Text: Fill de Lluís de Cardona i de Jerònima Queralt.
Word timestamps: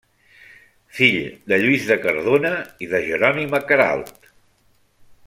Fill 0.99 1.19
de 1.53 1.59
Lluís 1.65 1.85
de 1.91 1.99
Cardona 2.07 2.53
i 2.87 2.91
de 2.95 3.05
Jerònima 3.11 3.63
Queralt. 3.73 4.19